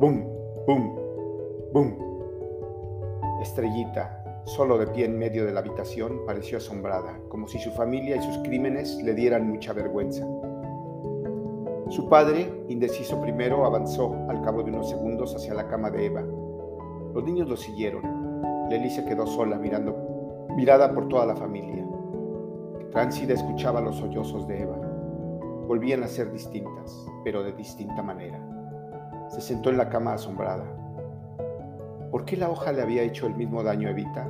¡Bum! 0.00 0.24
¡Bum! 0.66 0.96
¡Bum! 1.72 1.94
Estrellita, 3.40 4.42
solo 4.44 4.76
de 4.76 4.88
pie 4.88 5.06
en 5.06 5.18
medio 5.18 5.46
de 5.46 5.52
la 5.52 5.60
habitación, 5.60 6.26
pareció 6.26 6.58
asombrada, 6.58 7.18
como 7.28 7.48
si 7.48 7.58
su 7.58 7.70
familia 7.72 8.16
y 8.16 8.22
sus 8.22 8.38
crímenes 8.38 8.96
le 9.02 9.14
dieran 9.14 9.48
mucha 9.48 9.72
vergüenza. 9.72 10.26
Su 11.90 12.08
padre, 12.08 12.64
indeciso 12.68 13.20
primero, 13.20 13.64
avanzó 13.64 14.14
al 14.28 14.42
cabo 14.42 14.62
de 14.62 14.70
unos 14.70 14.90
segundos 14.90 15.34
hacia 15.34 15.54
la 15.54 15.68
cama 15.68 15.90
de 15.90 16.06
Eva. 16.06 16.22
Los 17.14 17.22
niños 17.22 17.48
lo 17.48 17.56
siguieron. 17.56 18.02
Lely 18.68 18.90
se 18.90 19.04
quedó 19.04 19.26
sola 19.26 19.58
mirando, 19.58 20.48
mirada 20.56 20.92
por 20.94 21.08
toda 21.08 21.26
la 21.26 21.36
familia. 21.36 21.84
Tránsida 22.90 23.34
escuchaba 23.34 23.80
los 23.80 23.96
sollozos 23.96 24.46
de 24.46 24.62
Eva. 24.62 24.76
Volvían 25.66 26.02
a 26.02 26.08
ser 26.08 26.30
distintas, 26.30 27.06
pero 27.24 27.42
de 27.42 27.52
distinta 27.52 28.02
manera. 28.02 28.40
Se 29.28 29.40
sentó 29.40 29.70
en 29.70 29.78
la 29.78 29.88
cama 29.88 30.14
asombrada. 30.14 30.64
¿Por 32.10 32.24
qué 32.24 32.36
la 32.36 32.48
hoja 32.48 32.72
le 32.72 32.82
había 32.82 33.02
hecho 33.02 33.26
el 33.26 33.34
mismo 33.34 33.62
daño 33.62 33.88
a 33.88 33.90
Evita? 33.90 34.28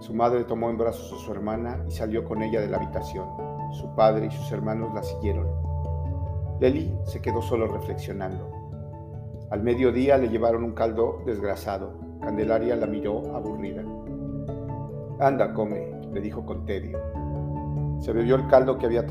Su 0.00 0.12
madre 0.12 0.44
tomó 0.44 0.68
en 0.68 0.76
brazos 0.76 1.12
a 1.12 1.24
su 1.24 1.32
hermana 1.32 1.84
y 1.88 1.92
salió 1.92 2.24
con 2.24 2.42
ella 2.42 2.60
de 2.60 2.68
la 2.68 2.76
habitación. 2.76 3.28
Su 3.72 3.94
padre 3.94 4.26
y 4.26 4.30
sus 4.30 4.50
hermanos 4.52 4.92
la 4.92 5.02
siguieron. 5.02 5.46
Lely 6.60 6.98
se 7.04 7.22
quedó 7.22 7.40
solo 7.40 7.68
reflexionando. 7.68 8.50
Al 9.50 9.62
mediodía 9.62 10.18
le 10.18 10.28
llevaron 10.28 10.64
un 10.64 10.72
caldo 10.72 11.22
desgrasado. 11.24 12.03
Candelaria 12.24 12.74
la 12.74 12.86
miró 12.86 13.36
aburrida. 13.36 13.84
Anda, 15.20 15.52
come, 15.52 15.92
le 16.10 16.20
dijo 16.22 16.44
con 16.46 16.64
tedio. 16.64 16.98
Se 18.00 18.12
bebió 18.12 18.36
el 18.36 18.46
caldo 18.48 18.78
que, 18.78 18.86
había 18.86 19.04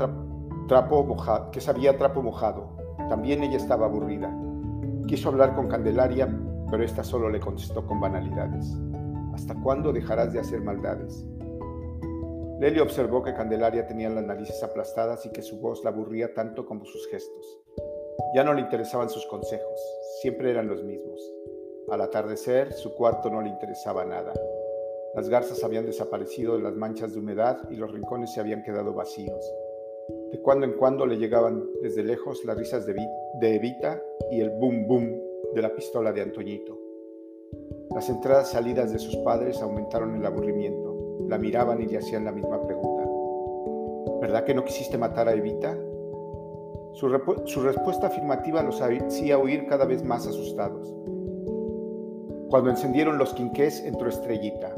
trapo 0.66 1.04
mojado, 1.04 1.50
que 1.52 1.60
sabía 1.60 1.96
trapo 1.96 2.22
mojado. 2.22 2.76
También 3.08 3.44
ella 3.44 3.56
estaba 3.56 3.86
aburrida. 3.86 4.36
Quiso 5.06 5.28
hablar 5.28 5.54
con 5.54 5.68
Candelaria, 5.68 6.28
pero 6.70 6.82
ésta 6.82 7.04
solo 7.04 7.28
le 7.28 7.38
contestó 7.38 7.86
con 7.86 8.00
banalidades. 8.00 8.76
¿Hasta 9.32 9.54
cuándo 9.54 9.92
dejarás 9.92 10.32
de 10.32 10.40
hacer 10.40 10.60
maldades? 10.60 11.24
Lely 12.58 12.80
observó 12.80 13.22
que 13.22 13.34
Candelaria 13.34 13.86
tenía 13.86 14.10
las 14.10 14.24
narices 14.24 14.62
aplastadas 14.62 15.24
y 15.26 15.30
que 15.30 15.42
su 15.42 15.60
voz 15.60 15.84
la 15.84 15.90
aburría 15.90 16.34
tanto 16.34 16.66
como 16.66 16.84
sus 16.84 17.06
gestos. 17.08 17.60
Ya 18.34 18.42
no 18.42 18.54
le 18.54 18.62
interesaban 18.62 19.08
sus 19.08 19.24
consejos, 19.26 19.80
siempre 20.20 20.50
eran 20.50 20.68
los 20.68 20.82
mismos. 20.82 21.20
Al 21.90 22.00
atardecer, 22.00 22.72
su 22.72 22.94
cuarto 22.94 23.28
no 23.28 23.42
le 23.42 23.50
interesaba 23.50 24.06
nada. 24.06 24.32
Las 25.14 25.28
garzas 25.28 25.62
habían 25.62 25.84
desaparecido 25.84 26.56
de 26.56 26.62
las 26.62 26.74
manchas 26.74 27.12
de 27.12 27.20
humedad 27.20 27.58
y 27.70 27.76
los 27.76 27.92
rincones 27.92 28.32
se 28.32 28.40
habían 28.40 28.62
quedado 28.62 28.94
vacíos. 28.94 29.44
De 30.32 30.40
cuando 30.40 30.64
en 30.64 30.72
cuando 30.72 31.04
le 31.04 31.18
llegaban 31.18 31.62
desde 31.82 32.02
lejos 32.02 32.42
las 32.46 32.56
risas 32.56 32.86
de, 32.86 32.96
Evita 33.42 34.02
y 34.30 34.40
el 34.40 34.50
boom 34.58 34.86
boom 34.88 35.20
de 35.54 35.62
la 35.62 35.74
pistola 35.74 36.10
de 36.10 36.22
Antoñito. 36.22 36.78
Las 37.90 38.08
entradas 38.08 38.50
y 38.50 38.52
salidas 38.54 38.90
de 38.90 38.98
sus 38.98 39.16
padres 39.18 39.60
aumentaron 39.60 40.16
el 40.16 40.24
aburrimiento. 40.24 41.18
La 41.28 41.36
miraban 41.36 41.82
y 41.82 41.86
le 41.86 41.98
hacían 41.98 42.24
la 42.24 42.32
misma 42.32 42.60
pregunta. 42.62 43.08
¿Verdad 44.22 44.44
que 44.44 44.54
no 44.54 44.64
quisiste 44.64 44.96
matar 44.96 45.28
a 45.28 45.34
Evita? 45.34 45.78
Su, 46.94 47.10
su 47.44 47.60
respuesta 47.62 48.06
afirmativa 48.06 48.62
los 48.62 48.80
hacía 48.80 49.38
oír 49.38 49.66
cada 49.66 49.84
vez 49.84 50.02
más 50.02 50.26
asustados. 50.26 50.94
Cuando 52.54 52.70
encendieron 52.70 53.18
los 53.18 53.34
quinqués, 53.34 53.84
entró 53.84 54.08
Estrellita. 54.08 54.72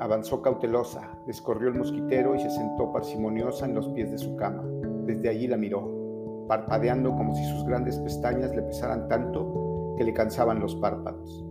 Avanzó 0.00 0.42
cautelosa, 0.42 1.16
descorrió 1.24 1.68
el 1.68 1.78
mosquitero 1.78 2.34
y 2.34 2.40
se 2.40 2.50
sentó 2.50 2.90
parsimoniosa 2.92 3.66
en 3.66 3.76
los 3.76 3.88
pies 3.90 4.10
de 4.10 4.18
su 4.18 4.34
cama. 4.34 4.64
Desde 5.04 5.28
allí 5.28 5.46
la 5.46 5.56
miró, 5.56 6.46
parpadeando 6.48 7.14
como 7.14 7.32
si 7.36 7.44
sus 7.44 7.64
grandes 7.64 7.96
pestañas 8.00 8.56
le 8.56 8.62
pesaran 8.62 9.06
tanto 9.06 9.94
que 9.96 10.02
le 10.02 10.12
cansaban 10.12 10.58
los 10.58 10.74
párpados. 10.74 11.46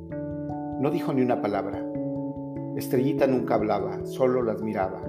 No 0.81 0.91
dijo 0.91 1.13
ni 1.13 1.21
una 1.21 1.41
palabra. 1.41 1.81
Estrellita 2.75 3.25
nunca 3.25 3.55
hablaba, 3.55 4.05
solo 4.05 4.43
las 4.43 4.62
miraba. 4.62 5.03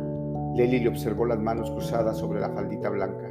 Lely 0.55 0.79
le 0.79 0.91
observó 0.91 1.27
las 1.27 1.41
manos 1.41 1.73
cruzadas 1.73 2.19
sobre 2.19 2.39
la 2.39 2.51
faldita 2.51 2.89
blanca, 2.89 3.29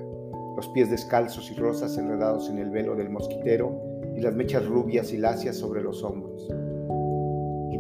los 0.57 0.67
pies 0.67 0.89
descalzos 0.89 1.49
y 1.49 1.55
rosas 1.55 1.97
enredados 1.97 2.49
en 2.49 2.57
el 2.57 2.71
velo 2.71 2.93
del 2.93 3.09
mosquitero 3.09 4.01
y 4.13 4.19
las 4.19 4.35
mechas 4.35 4.65
rubias 4.65 5.13
y 5.13 5.17
lacias 5.17 5.55
sobre 5.55 5.81
los 5.81 6.03
hombros. 6.03 6.53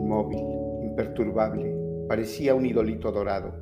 Inmóvil, 0.05 0.45
imperturbable, 0.83 1.85
Parecía 2.07 2.53
un 2.53 2.67
idolito 2.67 3.11
dorado. 3.11 3.55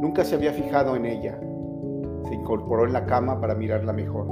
Nunca 0.00 0.24
se 0.24 0.34
había 0.34 0.52
fijado 0.52 0.96
en 0.96 1.06
ella. 1.06 1.38
Se 2.26 2.34
incorporó 2.34 2.84
en 2.84 2.92
la 2.92 3.06
cama 3.06 3.40
para 3.40 3.54
mirarla 3.54 3.92
mejor. 3.92 4.26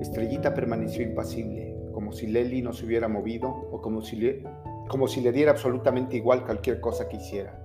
Estrellita 0.00 0.54
permaneció 0.54 1.02
impasible, 1.02 1.76
como 1.92 2.12
si 2.12 2.28
Lely 2.28 2.62
no 2.62 2.72
se 2.72 2.86
hubiera 2.86 3.08
movido 3.08 3.48
o 3.48 3.80
como 3.82 4.00
si 4.00 4.14
le, 4.14 4.44
como 4.88 5.08
si 5.08 5.20
le 5.20 5.32
diera 5.32 5.50
absolutamente 5.50 6.16
igual 6.16 6.44
cualquier 6.44 6.80
cosa 6.80 7.08
que 7.08 7.16
hiciera. 7.16 7.58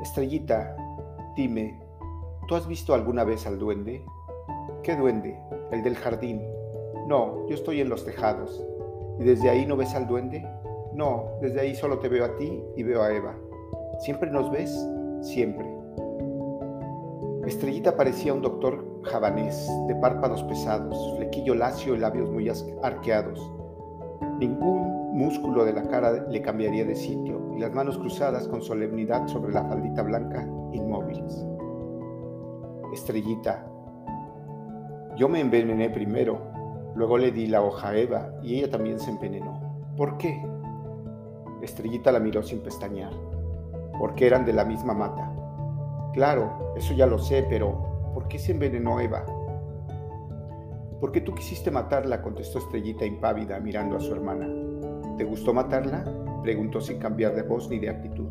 Estrellita, 0.00 0.76
dime, 1.34 1.80
¿tú 2.46 2.54
has 2.54 2.68
visto 2.68 2.94
alguna 2.94 3.24
vez 3.24 3.48
al 3.48 3.58
duende? 3.58 4.04
¿Qué 4.84 4.94
duende? 4.94 5.36
¿El 5.72 5.82
del 5.82 5.96
jardín? 5.96 6.40
No, 7.08 7.48
yo 7.48 7.56
estoy 7.56 7.80
en 7.80 7.88
los 7.88 8.04
tejados. 8.04 8.64
¿Y 9.18 9.24
desde 9.24 9.50
ahí 9.50 9.66
no 9.66 9.76
ves 9.76 9.92
al 9.96 10.06
duende? 10.06 10.46
No, 10.98 11.38
desde 11.40 11.60
ahí 11.60 11.76
solo 11.76 12.00
te 12.00 12.08
veo 12.08 12.24
a 12.24 12.34
ti 12.34 12.60
y 12.74 12.82
veo 12.82 13.02
a 13.02 13.14
Eva. 13.14 13.36
¿Siempre 14.00 14.32
nos 14.32 14.50
ves? 14.50 14.76
Siempre. 15.20 15.64
Estrellita 17.46 17.96
parecía 17.96 18.34
un 18.34 18.42
doctor 18.42 18.84
javanés, 19.04 19.70
de 19.86 19.94
párpados 19.94 20.42
pesados, 20.42 21.14
flequillo 21.16 21.54
lacio 21.54 21.94
y 21.94 21.98
labios 21.98 22.28
muy 22.32 22.50
arqueados. 22.82 23.38
Ningún 24.40 25.16
músculo 25.16 25.64
de 25.64 25.72
la 25.72 25.84
cara 25.84 26.26
le 26.28 26.42
cambiaría 26.42 26.84
de 26.84 26.96
sitio 26.96 27.54
y 27.54 27.60
las 27.60 27.72
manos 27.72 27.96
cruzadas 27.96 28.48
con 28.48 28.60
solemnidad 28.60 29.28
sobre 29.28 29.52
la 29.52 29.62
faldita 29.66 30.02
blanca, 30.02 30.48
inmóviles. 30.72 31.46
Estrellita, 32.92 33.64
yo 35.16 35.28
me 35.28 35.38
envenené 35.38 35.90
primero, 35.90 36.40
luego 36.96 37.18
le 37.18 37.30
di 37.30 37.46
la 37.46 37.62
hoja 37.62 37.90
a 37.90 37.96
Eva 37.96 38.34
y 38.42 38.56
ella 38.56 38.68
también 38.72 38.98
se 38.98 39.12
envenenó. 39.12 39.94
¿Por 39.96 40.18
qué? 40.18 40.47
Estrellita 41.68 42.10
la 42.10 42.20
miró 42.20 42.42
sin 42.42 42.60
pestañear, 42.60 43.12
porque 43.98 44.26
eran 44.26 44.44
de 44.44 44.52
la 44.52 44.64
misma 44.64 44.94
mata. 44.94 45.32
Claro, 46.12 46.72
eso 46.76 46.94
ya 46.94 47.06
lo 47.06 47.18
sé, 47.18 47.46
pero 47.48 48.10
¿por 48.14 48.26
qué 48.28 48.38
se 48.38 48.52
envenenó 48.52 49.00
Eva? 49.00 49.24
Porque 51.00 51.20
tú 51.20 51.34
quisiste 51.34 51.70
matarla, 51.70 52.22
contestó 52.22 52.58
Estrellita 52.58 53.04
impávida 53.04 53.60
mirando 53.60 53.96
a 53.96 54.00
su 54.00 54.12
hermana. 54.12 54.48
¿Te 55.16 55.24
gustó 55.24 55.54
matarla? 55.54 56.04
preguntó 56.42 56.80
sin 56.80 56.98
cambiar 56.98 57.34
de 57.34 57.42
voz 57.42 57.68
ni 57.68 57.78
de 57.78 57.90
actitud. 57.90 58.28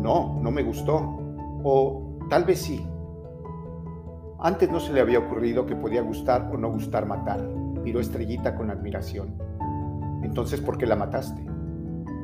No, 0.00 0.38
no 0.40 0.50
me 0.50 0.62
gustó. 0.62 1.18
O 1.62 2.18
tal 2.30 2.44
vez 2.44 2.60
sí. 2.60 2.86
Antes 4.38 4.70
no 4.70 4.80
se 4.80 4.92
le 4.92 5.00
había 5.00 5.18
ocurrido 5.18 5.66
que 5.66 5.76
podía 5.76 6.00
gustar 6.00 6.50
o 6.52 6.56
no 6.56 6.70
gustar 6.70 7.04
matar, 7.04 7.42
miró 7.42 8.00
Estrellita 8.00 8.54
con 8.54 8.70
admiración. 8.70 9.34
Entonces, 10.22 10.60
¿por 10.60 10.78
qué 10.78 10.86
la 10.86 10.96
mataste? 10.96 11.44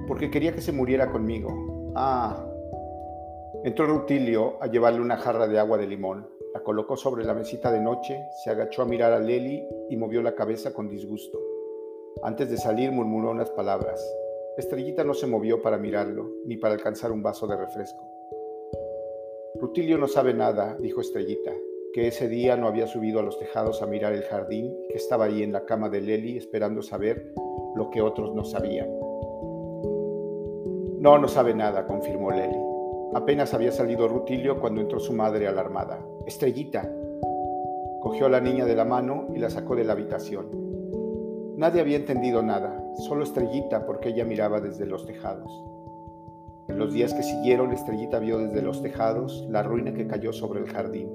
Porque 0.07 0.31
quería 0.31 0.55
que 0.55 0.61
se 0.61 0.73
muriera 0.73 1.11
conmigo. 1.11 1.93
Ah. 1.95 2.45
Entró 3.65 3.87
Rutilio 3.87 4.57
a 4.61 4.67
llevarle 4.67 5.01
una 5.01 5.17
jarra 5.17 5.49
de 5.49 5.59
agua 5.59 5.79
de 5.79 5.87
limón. 5.87 6.29
La 6.55 6.63
colocó 6.63 6.97
sobre 6.97 7.25
la 7.25 7.35
mesita 7.35 7.71
de 7.71 7.81
noche, 7.81 8.19
se 8.43 8.51
agachó 8.51 8.83
a 8.83 8.87
mirar 8.87 9.13
a 9.13 9.19
Leli 9.19 9.67
y 9.91 9.97
movió 9.97 10.23
la 10.23 10.35
cabeza 10.35 10.73
con 10.73 10.89
disgusto. 10.89 11.39
Antes 12.23 12.51
de 12.51 12.57
salir 12.57 12.93
murmuró 12.93 13.31
unas 13.31 13.51
palabras. 13.51 14.03
Estrellita 14.57 15.05
no 15.05 15.13
se 15.13 15.27
movió 15.27 15.61
para 15.61 15.77
mirarlo, 15.77 16.31
ni 16.47 16.57
para 16.57 16.75
alcanzar 16.75 17.13
un 17.13 17.23
vaso 17.23 17.47
de 17.47 17.57
refresco. 17.57 18.03
Rutilio 19.61 19.99
no 19.99 20.09
sabe 20.09 20.33
nada, 20.33 20.77
dijo 20.81 21.01
Estrellita, 21.01 21.53
que 21.93 22.09
ese 22.09 22.29
día 22.29 22.57
no 22.57 22.69
había 22.69 22.87
subido 22.87 23.21
a 23.21 23.23
los 23.23 23.39
tejados 23.39 23.83
a 23.83 23.87
mirar 23.87 24.13
el 24.13 24.23
jardín, 24.23 24.75
que 24.89 24.97
estaba 24.97 25.27
ahí 25.27 25.43
en 25.43 25.53
la 25.53 25.65
cama 25.65 25.89
de 25.89 26.01
Leli 26.01 26.37
esperando 26.39 26.83
saber 26.83 27.33
lo 27.75 27.91
que 27.91 28.01
otros 28.01 28.35
no 28.35 28.45
sabían. 28.45 29.06
No, 31.07 31.19
no 31.19 31.29
sabe 31.29 31.55
nada, 31.55 31.87
confirmó 31.87 32.33
Lely. 32.33 32.59
Apenas 33.15 33.55
había 33.55 33.71
salido 33.71 34.09
Rutilio 34.09 34.59
cuando 34.59 34.81
entró 34.81 34.99
su 34.99 35.13
madre 35.13 35.47
alarmada. 35.47 36.01
Estrellita. 36.27 36.83
Cogió 38.01 38.27
a 38.27 38.29
la 38.29 38.41
niña 38.41 38.65
de 38.65 38.75
la 38.75 38.85
mano 38.85 39.29
y 39.33 39.39
la 39.39 39.49
sacó 39.49 39.77
de 39.77 39.85
la 39.85 39.93
habitación. 39.93 40.49
Nadie 41.57 41.81
había 41.81 41.99
entendido 41.99 42.43
nada, 42.43 42.85
solo 43.07 43.23
Estrellita 43.23 43.87
porque 43.87 44.09
ella 44.09 44.25
miraba 44.25 44.61
desde 44.61 44.85
los 44.85 45.07
tejados. 45.07 45.49
En 46.67 46.77
los 46.77 46.93
días 46.93 47.15
que 47.15 47.23
siguieron, 47.23 47.71
Estrellita 47.73 48.19
vio 48.19 48.39
desde 48.39 48.63
los 48.63 48.83
tejados 48.83 49.47
la 49.49 49.63
ruina 49.63 49.95
que 49.95 50.09
cayó 50.09 50.33
sobre 50.33 50.59
el 50.59 50.67
jardín. 50.67 51.09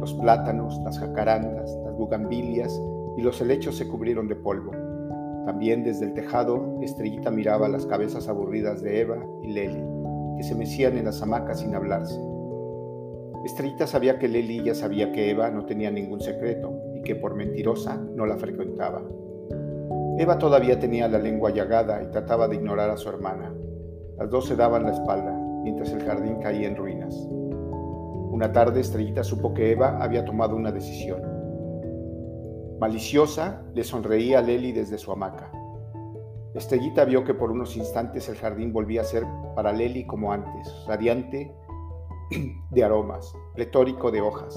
Los 0.00 0.14
plátanos, 0.14 0.80
las 0.82 0.98
jacarandas, 0.98 1.72
las 1.84 1.94
bugambilias 1.94 2.76
y 3.16 3.22
los 3.22 3.40
helechos 3.40 3.76
se 3.76 3.86
cubrieron 3.86 4.26
de 4.26 4.34
polvo. 4.34 4.72
También 5.44 5.82
desde 5.82 6.06
el 6.06 6.14
tejado, 6.14 6.78
Estrellita 6.82 7.30
miraba 7.30 7.68
las 7.68 7.86
cabezas 7.86 8.28
aburridas 8.28 8.80
de 8.82 9.00
Eva 9.00 9.18
y 9.42 9.52
Leli, 9.52 9.82
que 10.36 10.42
se 10.44 10.54
mecían 10.54 10.96
en 10.96 11.06
las 11.06 11.20
hamacas 11.22 11.60
sin 11.60 11.74
hablarse. 11.74 12.20
Estrellita 13.44 13.88
sabía 13.88 14.18
que 14.18 14.28
Leli 14.28 14.62
ya 14.62 14.74
sabía 14.74 15.10
que 15.10 15.30
Eva 15.30 15.50
no 15.50 15.66
tenía 15.66 15.90
ningún 15.90 16.20
secreto 16.20 16.72
y 16.94 17.02
que 17.02 17.16
por 17.16 17.34
mentirosa 17.34 17.96
no 17.96 18.24
la 18.24 18.36
frecuentaba. 18.36 19.02
Eva 20.18 20.38
todavía 20.38 20.78
tenía 20.78 21.08
la 21.08 21.18
lengua 21.18 21.50
llagada 21.50 22.02
y 22.02 22.10
trataba 22.12 22.46
de 22.46 22.56
ignorar 22.56 22.90
a 22.90 22.96
su 22.96 23.08
hermana. 23.08 23.52
Las 24.18 24.30
dos 24.30 24.46
se 24.46 24.54
daban 24.54 24.84
la 24.84 24.92
espalda, 24.92 25.32
mientras 25.64 25.90
el 25.92 26.04
jardín 26.04 26.36
caía 26.36 26.68
en 26.68 26.76
ruinas. 26.76 27.16
Una 28.30 28.52
tarde 28.52 28.80
Estrellita 28.80 29.24
supo 29.24 29.52
que 29.52 29.72
Eva 29.72 29.98
había 30.00 30.24
tomado 30.24 30.54
una 30.54 30.70
decisión. 30.70 31.31
Maliciosa, 32.82 33.62
le 33.74 33.84
sonreía 33.84 34.40
a 34.40 34.42
Leli 34.42 34.72
desde 34.72 34.98
su 34.98 35.12
hamaca. 35.12 35.52
Estrellita 36.52 37.04
vio 37.04 37.22
que 37.22 37.32
por 37.32 37.52
unos 37.52 37.76
instantes 37.76 38.28
el 38.28 38.34
jardín 38.34 38.72
volvía 38.72 39.02
a 39.02 39.04
ser 39.04 39.24
para 39.54 39.72
Leli 39.72 40.04
como 40.04 40.32
antes, 40.32 40.68
radiante 40.88 41.54
de 42.72 42.82
aromas, 42.82 43.32
pletórico 43.54 44.10
de 44.10 44.20
hojas. 44.20 44.56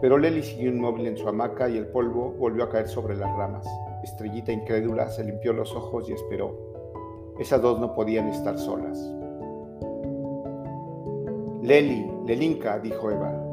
Pero 0.00 0.18
Leli 0.18 0.42
siguió 0.42 0.70
inmóvil 0.70 1.06
en 1.06 1.16
su 1.16 1.28
hamaca 1.28 1.68
y 1.68 1.76
el 1.76 1.86
polvo 1.86 2.32
volvió 2.32 2.64
a 2.64 2.68
caer 2.68 2.88
sobre 2.88 3.14
las 3.14 3.30
ramas. 3.36 3.64
Estrellita 4.02 4.50
incrédula 4.50 5.08
se 5.08 5.22
limpió 5.22 5.52
los 5.52 5.72
ojos 5.76 6.10
y 6.10 6.14
esperó. 6.14 6.52
Esas 7.38 7.62
dos 7.62 7.78
no 7.78 7.94
podían 7.94 8.26
estar 8.26 8.58
solas. 8.58 8.98
Leli, 11.62 12.10
Lelinka, 12.26 12.80
dijo 12.80 13.08
Eva. 13.08 13.48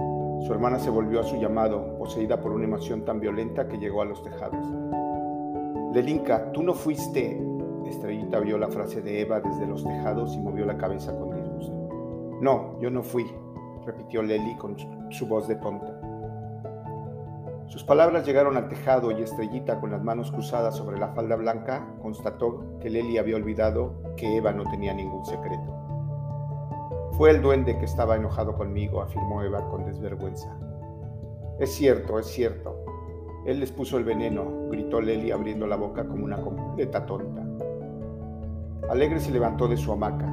Su 0.46 0.54
hermana 0.54 0.78
se 0.78 0.92
volvió 0.92 1.22
a 1.22 1.24
su 1.24 1.38
llamado, 1.38 1.98
poseída 1.98 2.40
por 2.40 2.52
una 2.52 2.66
emoción 2.66 3.04
tan 3.04 3.20
violenta 3.20 3.68
que 3.68 3.80
llegó 3.80 4.04
a 4.04 4.06
los 4.06 4.22
tejados. 4.22 4.64
Lelinka, 5.92 6.52
tú 6.52 6.62
no 6.62 6.76
fuiste. 6.76 7.42
Estrellita 7.88 8.40
vio 8.40 8.60
la 8.60 8.68
frase 8.68 9.02
de 9.02 9.22
Eva 9.22 9.42
desde 9.42 9.66
los 9.66 9.84
tejados 9.84 10.36
y 10.36 10.40
movió 10.40 10.68
la 10.68 10.78
cabeza 10.78 11.18
con 11.18 11.36
disgusto. 11.36 11.74
No, 12.42 12.80
yo 12.80 12.92
no 12.92 13.02
fui, 13.02 13.26
repitió 13.88 14.22
Leli 14.22 14.56
con 14.58 14.78
su 15.12 15.26
voz 15.26 15.48
de 15.48 15.56
tonta. 15.56 16.00
Sus 17.66 17.84
palabras 17.84 18.24
llegaron 18.24 18.56
al 18.56 18.70
tejado 18.70 19.10
y 19.10 19.24
Estrellita, 19.24 19.82
con 19.82 19.90
las 19.90 20.04
manos 20.04 20.32
cruzadas 20.32 20.76
sobre 20.76 21.00
la 21.00 21.08
falda 21.08 21.36
blanca, 21.38 21.88
constató 22.04 22.78
que 22.80 22.92
Leli 22.92 23.18
había 23.18 23.36
olvidado 23.36 23.96
que 24.16 24.38
Eva 24.38 24.52
no 24.52 24.70
tenía 24.70 24.94
ningún 24.94 25.26
secreto. 25.26 25.85
Fue 27.18 27.32
el 27.32 27.42
duende 27.42 27.78
que 27.78 27.86
estaba 27.86 28.18
enojado 28.18 28.56
conmigo, 28.56 29.02
afirmó 29.02 29.42
Eva 29.42 29.70
con 29.70 29.86
desvergüenza. 29.86 30.54
Es 31.60 31.72
cierto, 31.72 32.20
es 32.20 32.26
cierto. 32.26 32.84
Él 33.46 33.62
les 33.62 33.72
puso 33.72 33.98
el 33.98 34.04
veneno, 34.04 34.68
gritó 34.70 35.00
Leli 35.00 35.32
abriendo 35.32 35.66
la 35.66 35.78
boca 35.78 36.06
como 36.06 36.26
una 36.26 36.42
completa 36.42 37.06
tonta. 37.06 37.42
Alegre 38.90 39.22
se 39.22 39.32
levantó 39.32 39.70
de 39.70 39.78
su 39.78 39.94
hamaca. 39.94 40.30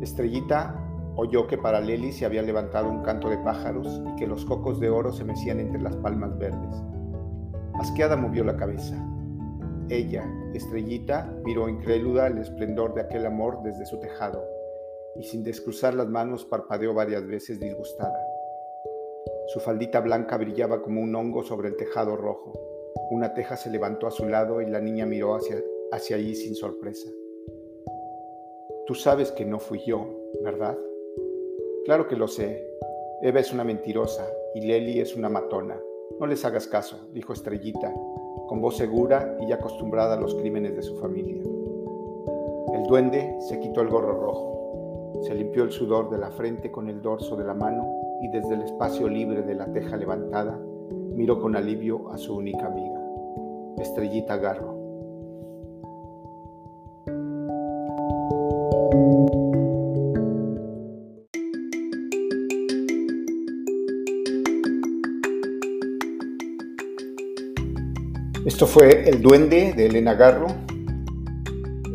Estrellita 0.00 0.86
Oyó 1.16 1.46
que 1.46 1.58
para 1.58 1.80
Leli 1.80 2.12
se 2.12 2.24
había 2.24 2.40
levantado 2.40 2.88
un 2.88 3.02
canto 3.02 3.28
de 3.28 3.36
pájaros 3.36 4.00
y 4.06 4.16
que 4.16 4.26
los 4.26 4.46
cocos 4.46 4.80
de 4.80 4.88
oro 4.88 5.12
se 5.12 5.24
mecían 5.24 5.60
entre 5.60 5.82
las 5.82 5.96
palmas 5.96 6.38
verdes. 6.38 6.82
Asqueada 7.74 8.16
movió 8.16 8.42
la 8.42 8.56
cabeza. 8.56 8.96
Ella, 9.90 10.24
estrellita, 10.54 11.30
miró 11.44 11.68
incrédula 11.68 12.28
el 12.28 12.38
esplendor 12.38 12.94
de 12.94 13.02
aquel 13.02 13.26
amor 13.26 13.60
desde 13.62 13.84
su 13.84 13.98
tejado 13.98 14.59
y 15.20 15.24
sin 15.24 15.44
descruzar 15.44 15.92
las 15.92 16.08
manos 16.08 16.46
parpadeó 16.46 16.94
varias 16.94 17.26
veces 17.26 17.60
disgustada. 17.60 18.26
Su 19.48 19.60
faldita 19.60 20.00
blanca 20.00 20.38
brillaba 20.38 20.80
como 20.80 21.02
un 21.02 21.14
hongo 21.14 21.42
sobre 21.42 21.68
el 21.68 21.76
tejado 21.76 22.16
rojo. 22.16 22.58
Una 23.10 23.34
teja 23.34 23.56
se 23.56 23.68
levantó 23.68 24.06
a 24.06 24.10
su 24.10 24.26
lado 24.26 24.62
y 24.62 24.66
la 24.66 24.80
niña 24.80 25.04
miró 25.04 25.34
hacia, 25.34 26.16
allí 26.16 26.34
sin 26.34 26.54
sorpresa. 26.54 27.10
Tú 28.86 28.94
sabes 28.94 29.30
que 29.30 29.44
no 29.44 29.58
fui 29.58 29.80
yo, 29.84 30.06
¿verdad? 30.42 30.78
Claro 31.84 32.08
que 32.08 32.16
lo 32.16 32.26
sé. 32.26 32.66
Eva 33.20 33.40
es 33.40 33.52
una 33.52 33.62
mentirosa 33.62 34.26
y 34.54 34.62
Leli 34.62 35.00
es 35.00 35.14
una 35.16 35.28
matona. 35.28 35.78
No 36.18 36.26
les 36.26 36.44
hagas 36.46 36.66
caso, 36.66 37.10
dijo 37.12 37.34
Estrellita, 37.34 37.92
con 38.48 38.62
voz 38.62 38.78
segura 38.78 39.36
y 39.38 39.48
ya 39.48 39.56
acostumbrada 39.56 40.14
a 40.14 40.20
los 40.20 40.34
crímenes 40.34 40.74
de 40.76 40.82
su 40.82 40.96
familia. 40.96 41.42
El 42.72 42.84
duende 42.84 43.36
se 43.40 43.60
quitó 43.60 43.82
el 43.82 43.88
gorro 43.88 44.18
rojo, 44.18 44.59
se 45.22 45.34
limpió 45.34 45.64
el 45.64 45.70
sudor 45.70 46.10
de 46.10 46.18
la 46.18 46.30
frente 46.30 46.70
con 46.70 46.88
el 46.88 47.02
dorso 47.02 47.36
de 47.36 47.44
la 47.44 47.54
mano 47.54 48.18
y 48.22 48.28
desde 48.28 48.54
el 48.54 48.62
espacio 48.62 49.08
libre 49.08 49.42
de 49.42 49.54
la 49.54 49.70
teja 49.72 49.96
levantada 49.96 50.58
miró 51.14 51.40
con 51.40 51.56
alivio 51.56 52.10
a 52.10 52.16
su 52.16 52.36
única 52.36 52.66
amiga, 52.66 53.00
Estrellita 53.78 54.36
Garro. 54.36 54.78
Esto 68.46 68.66
fue 68.66 69.08
El 69.08 69.22
Duende 69.22 69.74
de 69.74 69.86
Elena 69.86 70.14
Garro. 70.14 70.48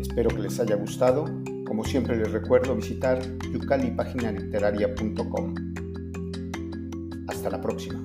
Espero 0.00 0.30
que 0.30 0.38
les 0.38 0.58
haya 0.58 0.76
gustado. 0.76 1.45
Siempre 1.86 2.16
les 2.16 2.32
recuerdo 2.32 2.74
visitar 2.74 3.20
yucalipaginaliteraria.com. 3.52 5.54
Hasta 7.28 7.50
la 7.50 7.60
próxima. 7.60 8.04